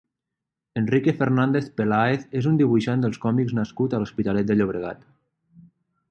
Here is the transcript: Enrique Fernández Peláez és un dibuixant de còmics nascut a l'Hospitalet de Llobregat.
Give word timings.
Enrique 0.79 1.11
Fernández 1.17 1.67
Peláez 1.81 2.23
és 2.41 2.47
un 2.51 2.57
dibuixant 2.61 3.03
de 3.05 3.11
còmics 3.25 3.53
nascut 3.61 3.93
a 3.93 3.99
l'Hospitalet 4.05 4.49
de 4.53 4.57
Llobregat. 4.57 5.05